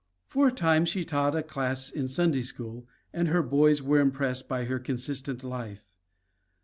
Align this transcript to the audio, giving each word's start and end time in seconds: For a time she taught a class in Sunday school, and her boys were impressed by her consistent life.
For 0.25 0.47
a 0.47 0.51
time 0.51 0.85
she 0.85 1.03
taught 1.05 1.35
a 1.35 1.43
class 1.43 1.91
in 1.91 2.07
Sunday 2.07 2.41
school, 2.41 2.87
and 3.13 3.27
her 3.27 3.43
boys 3.43 3.83
were 3.83 3.99
impressed 3.99 4.47
by 4.47 4.65
her 4.65 4.79
consistent 4.79 5.43
life. 5.43 5.85